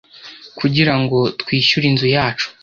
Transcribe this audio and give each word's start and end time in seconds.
Kugira 0.59 0.93
ngo 1.01 1.19
twishyure 1.39 1.85
inzu 1.91 2.07
yacu, 2.15 2.47